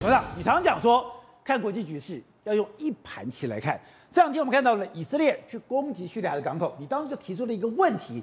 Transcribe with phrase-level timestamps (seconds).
[0.00, 1.04] 董事长，你常讲说
[1.42, 3.76] 看国际局势要用一盘棋来看。
[4.12, 8.22] 这两天我们看到了以色列去攻击叙利亚的港口，你当时就提出了一个问题：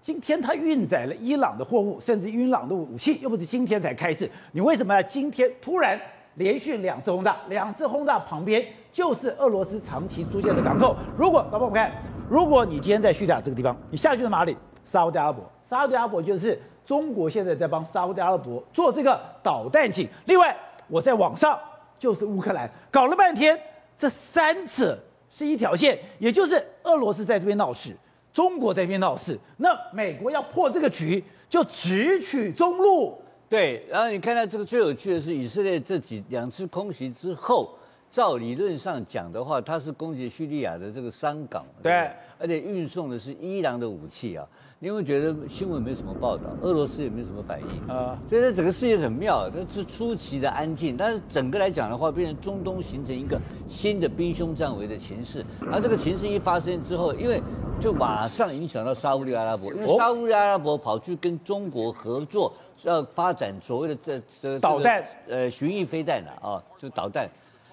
[0.00, 6.00] 今天他运载了伊朗的货物，甚至伊朗的武器，又不是今天才开始，你为什么要今天突然
[6.36, 7.36] 连续两次轰炸？
[7.48, 10.94] 两次轰炸旁边就是俄罗斯长期出现的港口。
[11.16, 11.90] 如果，老婆我们看，
[12.30, 14.56] 如果你今天在叙利亚这个地方，你下去了哪里？
[14.84, 16.56] 沙乌地阿拉伯，沙乌地阿拉伯就是
[16.86, 20.08] 中国现在在帮沙乌地阿拉伯做这个导弹井。
[20.26, 20.56] 另外，
[20.88, 21.58] 我在网上
[21.98, 23.60] 就是乌克兰，搞了半天，
[23.96, 24.98] 这三者。
[25.30, 27.94] 是一条线，也就是俄罗斯在这边闹事，
[28.32, 33.20] 中国在这边闹事，那美国要破这个局，就直取中路。
[33.46, 37.78] 对，然后你看到这个最有趣的是，以色列这几两次空袭之后，
[38.10, 44.46] 照理论上讲的话，它是攻击叙利亚的这个商港，对，对，而且运送的是伊朗的武器啊。
[44.80, 50.96] 你会觉得新闻没什么报道，俄罗斯也没什么反应啊，所以这整个事情很妙，它是出奇的安静。
[50.96, 55.44] 但是整个来讲的话，变成中东形成一个新的兵凶战危的情势。
[55.72, 57.42] 而这个情势一发生之后，因为
[57.80, 62.52] 就马上影响到沙乌地阿拉伯，因为沙乌地阿拉伯跑去跟中国合作，
[62.84, 67.28] 要发展所谓的这这导弹，呃，巡弋飞弹的啊，就导弹。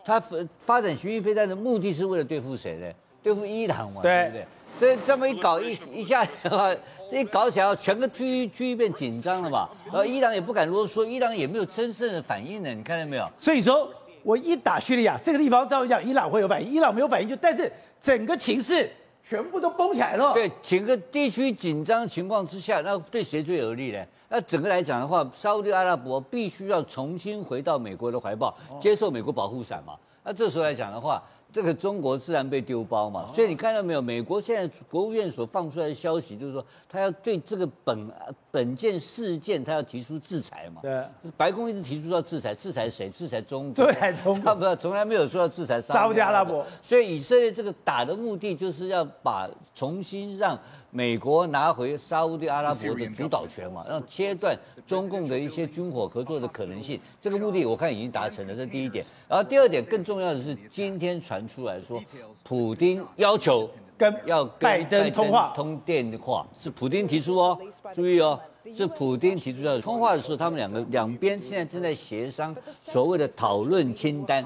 [0.06, 0.22] 它
[0.60, 2.88] 发展巡弋飞弹的目的是为了对付谁呢？
[3.24, 4.46] 对付伊朗嘛，对不对？
[4.78, 6.72] 这这么一搞一一下的话，
[7.10, 9.68] 这一搞起来，全个区域区域变紧张了嘛？
[9.86, 12.72] 然后伊朗也不敢啰嗦，伊朗也没有真正的反应呢。
[12.72, 13.28] 你看到没有？
[13.40, 13.90] 所以说，
[14.22, 18.88] 我一打叙利亚这个地方，照理讲，伊朗会有反应，伊朗没有反应就，但是整个情势
[19.28, 20.34] 全部都崩起来了。
[20.34, 24.06] 对，整个地区紧张情况之下，那对谁最有利呢？
[24.30, 29.96] 那整个来讲的话，沙乌地阿拉伯必须要重新回到美国的怀抱，接受美国保护伞嘛。
[30.24, 31.22] 那这时候来讲的话。
[31.56, 34.02] 这个中国自然被丢包嘛，所以你看到没有？
[34.02, 38.12] 美国现在国务院所放出来的消息，就是说他要对这个本
[38.52, 40.82] 本件事件，他要提出制裁嘛。
[40.82, 41.02] 对，
[41.38, 43.10] 白宫一直提出要制裁，制裁谁？
[43.10, 43.86] 制裁中国。
[43.86, 44.44] 制裁中国。
[44.54, 46.66] 他不，从来没有说要制裁沙乌地阿拉伯。
[46.82, 50.60] 所以以色列这个打的目的，就是要把重新让。
[50.92, 59.06] 美国拿回沙乌地阿拉伯的主导权嘛，让切断中共的一些军火合作的可能性，这个目的我看已经达成了，这是第一点。
[59.28, 62.02] 然后第二点更重要的是，今天传出来说，
[62.44, 67.58] 普丁要求跟要跟拜登通话通电话，是普丁提出哦，
[67.94, 68.40] 注意哦，
[68.76, 74.44] 是普丁提出要通话的时候，他们两个两边现在正在协商所谓的讨论清单。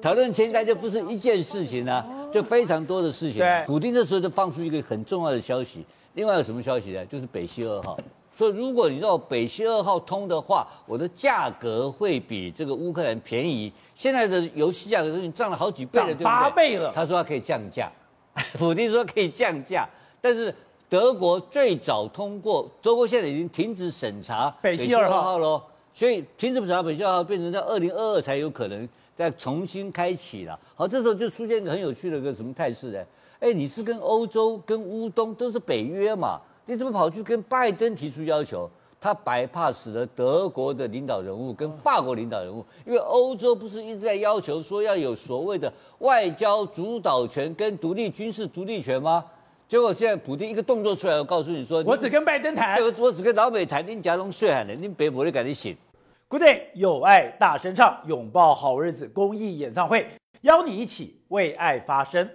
[0.00, 3.40] 讨论清单就不是一件事情啊，就非常多的事情。
[3.40, 5.84] 对，普丁这时候就放出一个很重要的消息。
[6.14, 7.04] 另外有什么消息呢？
[7.06, 7.98] 就是北溪二号。
[8.34, 13.72] 说如果你让北溪二号通的话，我的价格会比这个乌克兰便宜。
[13.94, 16.24] 现在的油气价格都已经涨了好几倍了，对不对？
[16.24, 16.92] 八倍了。
[16.94, 17.90] 他说他可以降价，
[18.58, 19.88] 普京说可以降价，
[20.20, 20.54] 但是
[20.88, 25.62] 德国最早通过，德国现在已经停止审查北溪二号喽。
[25.94, 28.88] 所以停止审查北溪二号变成在二零二二才有可能。
[29.14, 32.98] 再重新开启了，好，这时候就出现一个很有趣的一个什么态势呢？
[33.40, 38.70] 哎，你是跟欧洲、跟乌东都是北约嘛，你怎么跑去跟拜登提出要求？
[39.00, 49.24] 他 bypass 了德国的领导人物跟法国领导人物，因为欧洲不是一直在要求说要有所谓的外交主导权跟独立军事独立权吗？
[49.66, 55.76] 结果现在普京一个动作出来，我告诉你说，我只跟拜登谈，我我只跟老美谈，你假装睡喊的，你北部的赶紧醒。
[56.28, 60.06] Good day，有爱大声唱，拥抱好日子公益演唱会，
[60.42, 62.30] 邀你一起为爱发声。